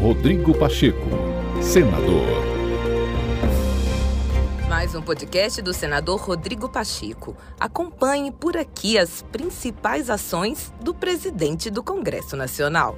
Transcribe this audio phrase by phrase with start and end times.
[0.00, 1.08] Rodrigo Pacheco,
[1.60, 2.24] senador.
[4.68, 7.36] Mais um podcast do senador Rodrigo Pacheco.
[7.58, 12.96] Acompanhe por aqui as principais ações do presidente do Congresso Nacional.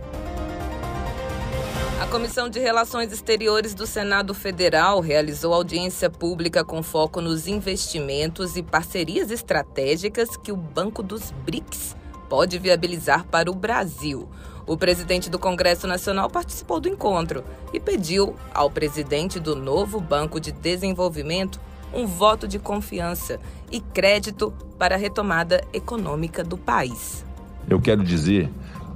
[2.02, 8.58] A Comissão de Relações Exteriores do Senado Federal realizou audiência pública com foco nos investimentos
[8.58, 11.96] e parcerias estratégicas que o Banco dos BRICS
[12.28, 14.28] pode viabilizar para o Brasil.
[14.66, 20.40] O presidente do Congresso Nacional participou do encontro e pediu ao presidente do novo Banco
[20.40, 21.60] de Desenvolvimento
[21.92, 27.24] um voto de confiança e crédito para a retomada econômica do país.
[27.68, 28.48] Eu quero dizer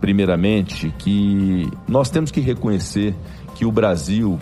[0.04, 3.14] primeiramente, que nós temos que reconhecer
[3.54, 4.38] que o Brasil,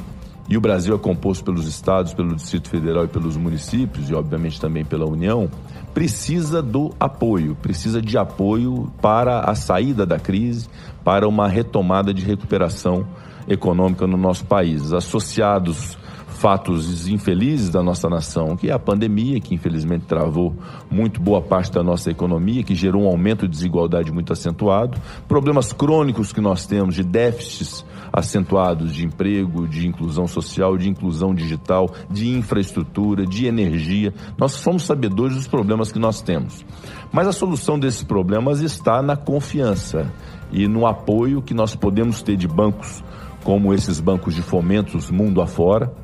[0.49, 4.61] e o Brasil é composto pelos estados, pelo Distrito Federal e pelos municípios, e obviamente
[4.61, 5.49] também pela União,
[5.95, 10.69] precisa do apoio, precisa de apoio para a saída da crise,
[11.05, 13.07] para uma retomada de recuperação
[13.49, 14.93] econômica no nosso país.
[14.93, 15.97] Associados
[16.43, 20.53] fatos infelizes da nossa nação, que é a pandemia, que infelizmente travou
[20.91, 25.73] muito boa parte da nossa economia, que gerou um aumento de desigualdade muito acentuado, problemas
[25.73, 31.89] crônicos que nós temos de déficits acentuados de emprego, de inclusão social, de inclusão digital,
[32.11, 34.13] de infraestrutura, de energia.
[34.37, 36.67] Nós somos sabedores dos problemas que nós temos.
[37.13, 40.13] Mas a solução desses problemas está na confiança
[40.51, 43.01] e no apoio que nós podemos ter de bancos
[43.45, 46.02] como esses bancos de fomentos mundo afora,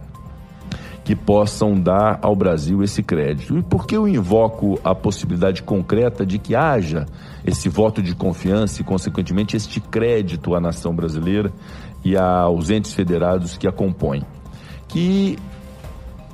[1.08, 3.56] que possam dar ao Brasil esse crédito.
[3.56, 7.06] E por que eu invoco a possibilidade concreta de que haja
[7.46, 11.50] esse voto de confiança e, consequentemente, este crédito à nação brasileira
[12.04, 14.22] e aos entes federados que a compõem?
[14.86, 15.38] Que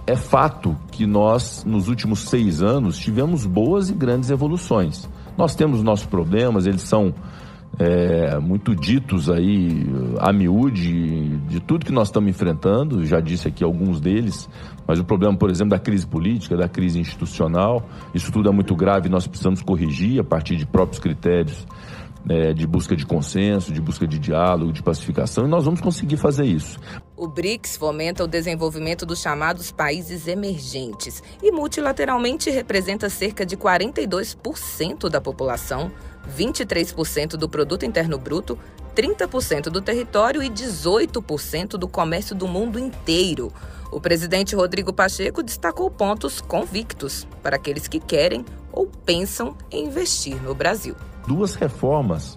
[0.08, 5.08] é fato que nós, nos últimos seis anos, tivemos boas e grandes evoluções.
[5.38, 7.14] Nós temos nossos problemas, eles são
[7.78, 9.84] é, muito ditos aí
[10.18, 14.48] a miúde de tudo que nós estamos enfrentando, já disse aqui alguns deles,
[14.86, 18.74] mas o problema, por exemplo, da crise política, da crise institucional, isso tudo é muito
[18.76, 21.66] grave e nós precisamos corrigir a partir de próprios critérios
[22.28, 26.16] é, de busca de consenso, de busca de diálogo, de pacificação, e nós vamos conseguir
[26.16, 26.78] fazer isso.
[27.16, 35.08] O BRICS fomenta o desenvolvimento dos chamados países emergentes e multilateralmente representa cerca de 42%
[35.08, 35.92] da população,
[36.36, 38.58] 23% do produto interno bruto,
[38.96, 43.52] 30% do território e 18% do comércio do mundo inteiro.
[43.92, 50.42] O presidente Rodrigo Pacheco destacou pontos convictos para aqueles que querem ou pensam em investir
[50.42, 50.96] no Brasil.
[51.28, 52.36] Duas reformas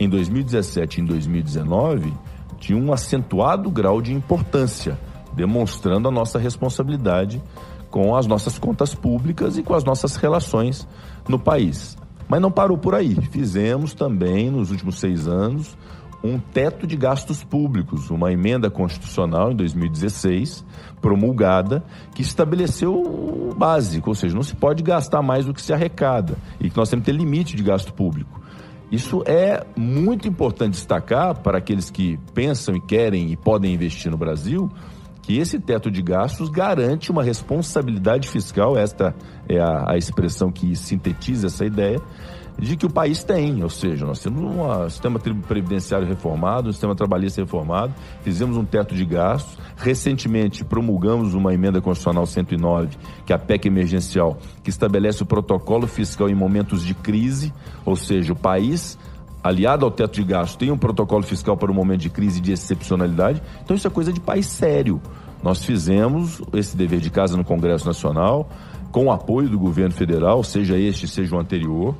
[0.00, 2.23] em 2017 e em 2019
[2.64, 4.98] tinham um acentuado grau de importância,
[5.34, 7.42] demonstrando a nossa responsabilidade
[7.90, 10.88] com as nossas contas públicas e com as nossas relações
[11.28, 11.96] no país.
[12.26, 13.14] Mas não parou por aí.
[13.30, 15.76] Fizemos também, nos últimos seis anos,
[16.24, 20.64] um teto de gastos públicos, uma emenda constitucional em 2016,
[21.02, 25.72] promulgada, que estabeleceu o básico, ou seja, não se pode gastar mais do que se
[25.72, 28.33] arrecada e que nós temos que ter limite de gasto público.
[28.94, 34.16] Isso é muito importante destacar para aqueles que pensam e querem e podem investir no
[34.16, 34.70] Brasil,
[35.24, 39.14] que esse teto de gastos garante uma responsabilidade fiscal, esta
[39.48, 41.98] é a, a expressão que sintetiza essa ideia,
[42.58, 46.94] de que o país tem, ou seja, nós temos um sistema previdenciário reformado, um sistema
[46.94, 47.92] trabalhista reformado,
[48.22, 52.96] fizemos um teto de gastos, recentemente promulgamos uma emenda constitucional 109,
[53.26, 57.52] que é a PEC emergencial, que estabelece o protocolo fiscal em momentos de crise,
[57.84, 58.96] ou seja, o país
[59.44, 62.50] aliado ao teto de gastos, tem um protocolo fiscal para um momento de crise de
[62.50, 63.42] excepcionalidade.
[63.62, 65.02] Então isso é coisa de país sério.
[65.42, 68.48] Nós fizemos esse dever de casa no Congresso Nacional,
[68.90, 71.94] com o apoio do governo federal, seja este, seja o anterior,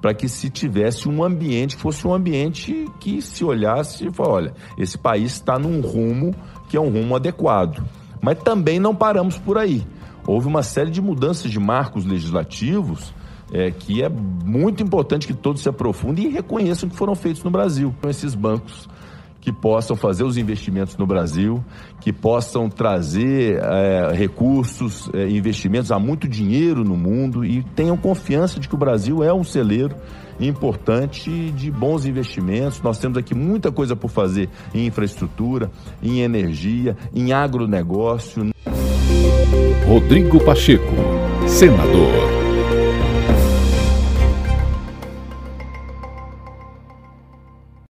[0.00, 4.34] para que se tivesse um ambiente que fosse um ambiente que se olhasse e falasse,
[4.34, 6.34] olha, esse país está num rumo
[6.68, 7.80] que é um rumo adequado.
[8.20, 9.86] Mas também não paramos por aí.
[10.26, 13.14] Houve uma série de mudanças de marcos legislativos
[13.52, 17.50] é, que é muito importante que todos se aprofundem e reconheçam que foram feitos no
[17.50, 17.94] Brasil.
[18.00, 18.88] com Esses bancos
[19.40, 21.64] que possam fazer os investimentos no Brasil,
[22.00, 28.60] que possam trazer é, recursos, é, investimentos, há muito dinheiro no mundo e tenham confiança
[28.60, 29.94] de que o Brasil é um celeiro
[30.38, 32.82] importante de bons investimentos.
[32.82, 35.70] Nós temos aqui muita coisa por fazer em infraestrutura,
[36.02, 38.50] em energia, em agronegócio.
[39.86, 40.94] Rodrigo Pacheco,
[41.46, 42.27] senador.